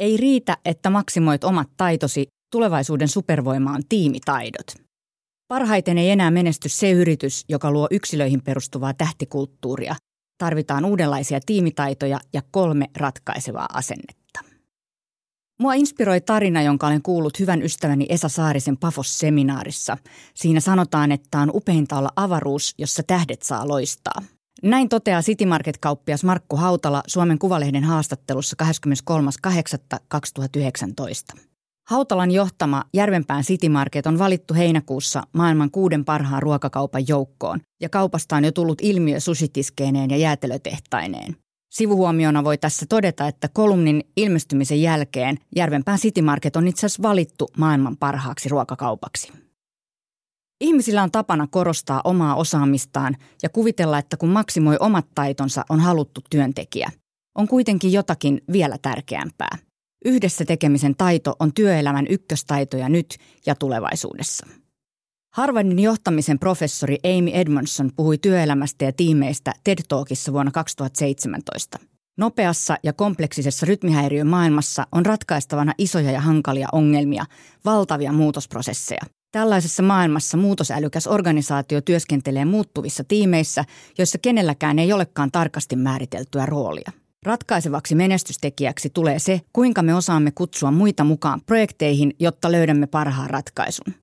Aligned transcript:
Ei 0.00 0.16
riitä, 0.16 0.56
että 0.64 0.90
maksimoit 0.90 1.44
omat 1.44 1.68
taitosi, 1.76 2.26
tulevaisuuden 2.52 3.08
supervoima 3.08 3.72
on 3.72 3.82
tiimitaidot. 3.88 4.66
Parhaiten 5.48 5.98
ei 5.98 6.10
enää 6.10 6.30
menesty 6.30 6.68
se 6.68 6.90
yritys, 6.90 7.44
joka 7.48 7.70
luo 7.70 7.88
yksilöihin 7.90 8.42
perustuvaa 8.42 8.94
tähtikulttuuria. 8.94 9.96
Tarvitaan 10.38 10.84
uudenlaisia 10.84 11.40
tiimitaitoja 11.46 12.20
ja 12.32 12.42
kolme 12.50 12.86
ratkaisevaa 12.96 13.68
asennetta. 13.72 14.40
Mua 15.60 15.74
inspiroi 15.74 16.20
tarina, 16.20 16.62
jonka 16.62 16.86
olen 16.86 17.02
kuullut 17.02 17.38
hyvän 17.38 17.62
ystäväni 17.62 18.06
Esa 18.08 18.28
Saarisen 18.28 18.76
Pafos-seminaarissa. 18.76 19.96
Siinä 20.34 20.60
sanotaan, 20.60 21.12
että 21.12 21.38
on 21.38 21.50
upeinta 21.54 21.98
olla 21.98 22.10
avaruus, 22.16 22.74
jossa 22.78 23.02
tähdet 23.02 23.42
saa 23.42 23.68
loistaa. 23.68 24.22
Näin 24.64 24.88
toteaa 24.88 25.22
City 25.22 25.46
Market-kauppias 25.46 26.24
Markku 26.24 26.56
Hautala 26.56 27.02
Suomen 27.06 27.38
Kuvalehden 27.38 27.84
haastattelussa 27.84 28.56
23.8.2019. 28.62 31.40
Hautalan 31.88 32.30
johtama 32.30 32.84
Järvenpään 32.94 33.42
City 33.42 33.68
Market 33.68 34.06
on 34.06 34.18
valittu 34.18 34.54
heinäkuussa 34.54 35.22
maailman 35.32 35.70
kuuden 35.70 36.04
parhaan 36.04 36.42
ruokakaupan 36.42 37.08
joukkoon, 37.08 37.60
ja 37.82 37.88
kaupasta 37.88 38.36
on 38.36 38.44
jo 38.44 38.52
tullut 38.52 38.78
ilmiö 38.82 39.20
susitiskeineen 39.20 40.10
ja 40.10 40.16
jäätelötehtaineen. 40.16 41.36
Sivuhuomiona 41.70 42.44
voi 42.44 42.58
tässä 42.58 42.86
todeta, 42.88 43.28
että 43.28 43.48
kolumnin 43.52 44.04
ilmestymisen 44.16 44.82
jälkeen 44.82 45.38
Järvenpään 45.56 45.98
City 45.98 46.22
Market 46.22 46.56
on 46.56 46.68
itse 46.68 46.86
asiassa 46.86 47.02
valittu 47.02 47.48
maailman 47.56 47.96
parhaaksi 47.96 48.48
ruokakaupaksi. 48.48 49.43
Ihmisillä 50.64 51.02
on 51.02 51.10
tapana 51.10 51.46
korostaa 51.46 52.00
omaa 52.04 52.34
osaamistaan 52.34 53.16
ja 53.42 53.48
kuvitella, 53.48 53.98
että 53.98 54.16
kun 54.16 54.28
maksimoi 54.28 54.76
omat 54.80 55.06
taitonsa, 55.14 55.64
on 55.68 55.80
haluttu 55.80 56.20
työntekijä. 56.30 56.90
On 57.38 57.48
kuitenkin 57.48 57.92
jotakin 57.92 58.40
vielä 58.52 58.76
tärkeämpää. 58.82 59.58
Yhdessä 60.04 60.44
tekemisen 60.44 60.96
taito 60.96 61.36
on 61.38 61.52
työelämän 61.54 62.06
ykköstaitoja 62.08 62.88
nyt 62.88 63.16
ja 63.46 63.54
tulevaisuudessa. 63.54 64.46
Harvardin 65.34 65.78
johtamisen 65.78 66.38
professori 66.38 66.98
Amy 67.04 67.30
Edmondson 67.30 67.90
puhui 67.96 68.18
työelämästä 68.18 68.84
ja 68.84 68.92
tiimeistä 68.92 69.52
TED 69.64 69.78
Talkissa 69.88 70.32
vuonna 70.32 70.52
2017. 70.52 71.78
Nopeassa 72.18 72.76
ja 72.82 72.92
kompleksisessa 72.92 73.66
rytmihäiriömaailmassa 73.66 74.86
on 74.92 75.06
ratkaistavana 75.06 75.72
isoja 75.78 76.10
ja 76.10 76.20
hankalia 76.20 76.68
ongelmia, 76.72 77.24
valtavia 77.64 78.12
muutosprosesseja. 78.12 79.02
Tällaisessa 79.34 79.82
maailmassa 79.82 80.36
muutosälykäs 80.36 81.06
organisaatio 81.06 81.80
työskentelee 81.80 82.44
muuttuvissa 82.44 83.04
tiimeissä, 83.04 83.64
joissa 83.98 84.18
kenelläkään 84.18 84.78
ei 84.78 84.92
olekaan 84.92 85.30
tarkasti 85.32 85.76
määriteltyä 85.76 86.46
roolia. 86.46 86.92
Ratkaisevaksi 87.26 87.94
menestystekijäksi 87.94 88.90
tulee 88.90 89.18
se, 89.18 89.40
kuinka 89.52 89.82
me 89.82 89.94
osaamme 89.94 90.30
kutsua 90.30 90.70
muita 90.70 91.04
mukaan 91.04 91.40
projekteihin, 91.46 92.14
jotta 92.18 92.52
löydämme 92.52 92.86
parhaan 92.86 93.30
ratkaisun. 93.30 93.94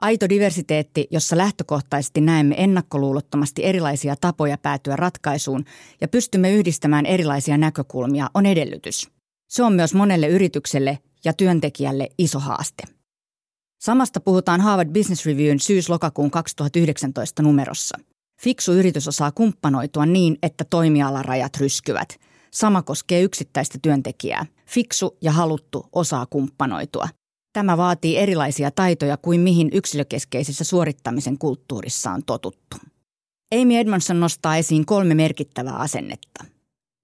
Aito 0.00 0.28
diversiteetti, 0.28 1.06
jossa 1.10 1.36
lähtökohtaisesti 1.36 2.20
näemme 2.20 2.54
ennakkoluulottomasti 2.58 3.64
erilaisia 3.64 4.14
tapoja 4.20 4.58
päätyä 4.58 4.96
ratkaisuun 4.96 5.64
ja 6.00 6.08
pystymme 6.08 6.52
yhdistämään 6.52 7.06
erilaisia 7.06 7.58
näkökulmia, 7.58 8.30
on 8.34 8.46
edellytys. 8.46 9.10
Se 9.48 9.62
on 9.62 9.72
myös 9.72 9.94
monelle 9.94 10.28
yritykselle 10.28 10.98
ja 11.24 11.32
työntekijälle 11.32 12.08
iso 12.18 12.38
haaste. 12.38 13.01
Samasta 13.82 14.20
puhutaan 14.20 14.60
Harvard 14.60 14.90
Business 14.92 15.26
Reviewn 15.26 15.58
syys-lokakuun 15.58 16.30
2019 16.30 17.42
numerossa. 17.42 17.98
Fiksu 18.40 18.72
yritys 18.72 19.08
osaa 19.08 19.32
kumppanoitua 19.32 20.06
niin, 20.06 20.38
että 20.42 20.64
toimialarajat 20.64 21.56
ryskyvät. 21.56 22.20
Sama 22.50 22.82
koskee 22.82 23.22
yksittäistä 23.22 23.78
työntekijää. 23.82 24.46
Fiksu 24.66 25.16
ja 25.22 25.32
haluttu 25.32 25.86
osaa 25.92 26.26
kumppanoitua. 26.26 27.08
Tämä 27.52 27.76
vaatii 27.76 28.18
erilaisia 28.18 28.70
taitoja 28.70 29.16
kuin 29.16 29.40
mihin 29.40 29.70
yksilökeskeisessä 29.72 30.64
suorittamisen 30.64 31.38
kulttuurissa 31.38 32.10
on 32.10 32.22
totuttu. 32.24 32.76
Amy 33.54 33.76
Edmondson 33.76 34.20
nostaa 34.20 34.56
esiin 34.56 34.86
kolme 34.86 35.14
merkittävää 35.14 35.76
asennetta. 35.76 36.44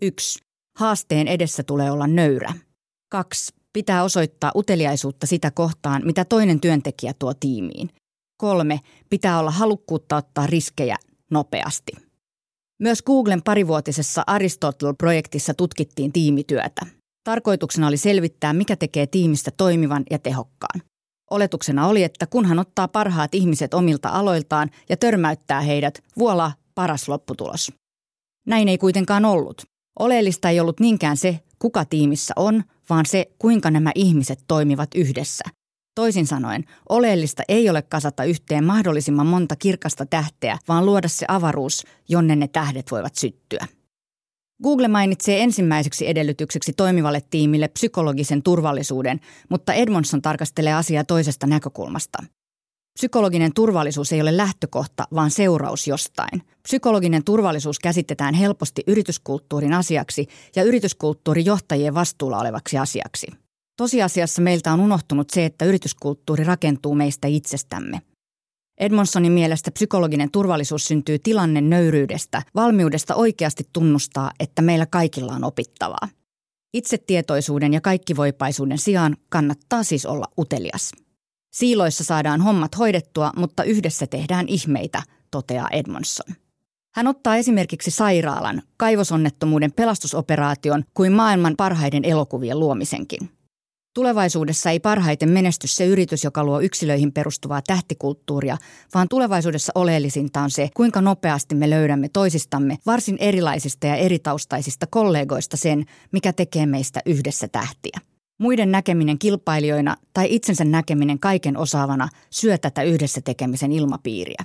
1. 0.02 0.38
Haasteen 0.76 1.28
edessä 1.28 1.62
tulee 1.62 1.90
olla 1.90 2.06
nöyrä. 2.06 2.52
2. 3.10 3.57
Pitää 3.78 4.04
osoittaa 4.04 4.52
uteliaisuutta 4.54 5.26
sitä 5.26 5.50
kohtaan, 5.50 6.02
mitä 6.04 6.24
toinen 6.24 6.60
työntekijä 6.60 7.14
tuo 7.18 7.34
tiimiin. 7.34 7.90
3. 8.36 8.80
Pitää 9.10 9.38
olla 9.38 9.50
halukkuutta 9.50 10.16
ottaa 10.16 10.46
riskejä 10.46 10.96
nopeasti. 11.30 11.92
Myös 12.82 13.02
Googlen 13.02 13.42
parivuotisessa 13.42 14.24
Aristotle-projektissa 14.26 15.54
tutkittiin 15.54 16.12
tiimityötä– 16.12 16.86
Tarkoituksena 17.28 17.86
oli 17.86 17.96
selvittää, 17.96 18.52
mikä 18.52 18.76
tekee 18.76 19.06
tiimistä 19.06 19.50
toimivan 19.56 20.04
ja 20.10 20.18
tehokkaan. 20.18 20.82
Oletuksena 21.30 21.86
oli, 21.86 22.04
että 22.04 22.26
kun 22.26 22.46
hän 22.46 22.58
ottaa 22.58 22.88
parhaat 22.88 23.34
ihmiset 23.34 23.74
omilta 23.74 24.08
aloiltaan 24.08 24.70
ja 24.88 24.96
törmäyttää 24.96 25.60
heidät, 25.60 26.02
vuola 26.18 26.52
paras 26.74 27.08
lopputulos. 27.08 27.72
Näin 28.46 28.68
ei 28.68 28.78
kuitenkaan 28.78 29.24
ollut. 29.24 29.62
Oleellista 29.98 30.50
ei 30.50 30.60
ollut 30.60 30.80
niinkään 30.80 31.16
se, 31.16 31.40
kuka 31.58 31.84
tiimissä 31.84 32.34
on, 32.36 32.64
vaan 32.90 33.06
se, 33.06 33.26
kuinka 33.38 33.70
nämä 33.70 33.92
ihmiset 33.94 34.44
toimivat 34.48 34.90
yhdessä. 34.94 35.44
Toisin 35.94 36.26
sanoen, 36.26 36.64
oleellista 36.88 37.42
ei 37.48 37.70
ole 37.70 37.82
kasata 37.82 38.24
yhteen 38.24 38.64
mahdollisimman 38.64 39.26
monta 39.26 39.56
kirkasta 39.56 40.06
tähteä, 40.06 40.58
vaan 40.68 40.86
luoda 40.86 41.08
se 41.08 41.26
avaruus, 41.28 41.86
jonne 42.08 42.36
ne 42.36 42.48
tähdet 42.48 42.90
voivat 42.90 43.14
syttyä. 43.14 43.66
Google 44.62 44.88
mainitsee 44.88 45.42
ensimmäiseksi 45.42 46.08
edellytykseksi 46.08 46.72
toimivalle 46.72 47.22
tiimille 47.30 47.68
psykologisen 47.68 48.42
turvallisuuden, 48.42 49.20
mutta 49.48 49.72
Edmondson 49.72 50.22
tarkastelee 50.22 50.72
asiaa 50.72 51.04
toisesta 51.04 51.46
näkökulmasta. 51.46 52.18
Psykologinen 52.98 53.52
turvallisuus 53.54 54.12
ei 54.12 54.20
ole 54.20 54.36
lähtökohta, 54.36 55.04
vaan 55.14 55.30
seuraus 55.30 55.86
jostain. 55.86 56.42
Psykologinen 56.62 57.24
turvallisuus 57.24 57.78
käsitetään 57.78 58.34
helposti 58.34 58.82
yrityskulttuurin 58.86 59.72
asiaksi 59.72 60.26
ja 60.56 60.62
yrityskulttuuri 60.62 61.44
johtajien 61.44 61.94
vastuulla 61.94 62.38
olevaksi 62.38 62.78
asiaksi. 62.78 63.26
Tosiasiassa 63.76 64.42
meiltä 64.42 64.72
on 64.72 64.80
unohtunut 64.80 65.30
se, 65.30 65.44
että 65.44 65.64
yrityskulttuuri 65.64 66.44
rakentuu 66.44 66.94
meistä 66.94 67.28
itsestämme. 67.28 68.02
Edmondsonin 68.80 69.32
mielestä 69.32 69.70
psykologinen 69.70 70.30
turvallisuus 70.30 70.84
syntyy 70.84 71.18
tilanne 71.18 71.60
nöyryydestä, 71.60 72.42
valmiudesta 72.54 73.14
oikeasti 73.14 73.64
tunnustaa, 73.72 74.30
että 74.40 74.62
meillä 74.62 74.86
kaikilla 74.86 75.32
on 75.32 75.44
opittavaa. 75.44 76.08
Itsetietoisuuden 76.74 77.74
ja 77.74 77.80
kaikkivoipaisuuden 77.80 78.78
sijaan 78.78 79.16
kannattaa 79.28 79.82
siis 79.82 80.06
olla 80.06 80.26
utelias. 80.38 80.92
Siiloissa 81.50 82.04
saadaan 82.04 82.40
hommat 82.40 82.78
hoidettua, 82.78 83.32
mutta 83.36 83.64
yhdessä 83.64 84.06
tehdään 84.06 84.48
ihmeitä, 84.48 85.02
toteaa 85.30 85.68
Edmondson. 85.68 86.34
Hän 86.94 87.06
ottaa 87.06 87.36
esimerkiksi 87.36 87.90
sairaalan, 87.90 88.62
kaivosonnettomuuden 88.76 89.72
pelastusoperaation 89.72 90.84
kuin 90.94 91.12
maailman 91.12 91.54
parhaiden 91.56 92.04
elokuvien 92.04 92.60
luomisenkin. 92.60 93.30
Tulevaisuudessa 93.94 94.70
ei 94.70 94.80
parhaiten 94.80 95.28
menesty 95.28 95.66
se 95.66 95.86
yritys, 95.86 96.24
joka 96.24 96.44
luo 96.44 96.60
yksilöihin 96.60 97.12
perustuvaa 97.12 97.62
tähtikulttuuria, 97.66 98.56
vaan 98.94 99.08
tulevaisuudessa 99.08 99.72
oleellisinta 99.74 100.40
on 100.40 100.50
se, 100.50 100.70
kuinka 100.74 101.00
nopeasti 101.00 101.54
me 101.54 101.70
löydämme 101.70 102.08
toisistamme 102.08 102.78
varsin 102.86 103.16
erilaisista 103.20 103.86
ja 103.86 103.96
eritaustaisista 103.96 104.86
kollegoista 104.90 105.56
sen, 105.56 105.84
mikä 106.12 106.32
tekee 106.32 106.66
meistä 106.66 107.00
yhdessä 107.06 107.48
tähtiä. 107.48 108.00
Muiden 108.38 108.72
näkeminen 108.72 109.18
kilpailijoina 109.18 109.96
tai 110.12 110.26
itsensä 110.34 110.64
näkeminen 110.64 111.18
kaiken 111.18 111.56
osaavana 111.56 112.08
syö 112.30 112.58
tätä 112.58 112.82
yhdessä 112.82 113.20
tekemisen 113.20 113.72
ilmapiiriä. 113.72 114.44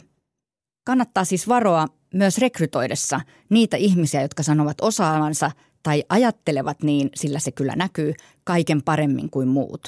Kannattaa 0.85 1.25
siis 1.25 1.47
varoa 1.47 1.87
myös 2.13 2.37
rekrytoidessa 2.37 3.21
niitä 3.49 3.77
ihmisiä, 3.77 4.21
jotka 4.21 4.43
sanovat 4.43 4.77
osaavansa 4.81 5.51
tai 5.83 6.03
ajattelevat 6.09 6.83
niin, 6.83 7.09
sillä 7.15 7.39
se 7.39 7.51
kyllä 7.51 7.75
näkyy 7.75 8.13
kaiken 8.43 8.83
paremmin 8.83 9.29
kuin 9.29 9.47
muut. 9.47 9.87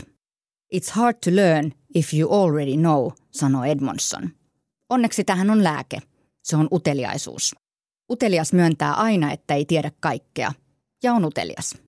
It's 0.76 0.92
hard 0.92 1.18
to 1.24 1.36
learn 1.36 1.72
if 1.96 2.14
you 2.14 2.44
already 2.44 2.78
know, 2.78 3.12
sanoi 3.32 3.70
Edmondson. 3.70 4.30
Onneksi 4.90 5.24
tähän 5.24 5.50
on 5.50 5.64
lääke. 5.64 6.02
Se 6.44 6.58
on 6.58 6.68
uteliaisuus. 6.72 7.56
Utelias 8.12 8.54
myöntää 8.54 8.94
aina, 8.94 9.32
että 9.32 9.54
ei 9.54 9.66
tiedä 9.66 9.92
kaikkea, 10.00 10.52
ja 11.04 11.14
on 11.14 11.26
utelias. 11.26 11.85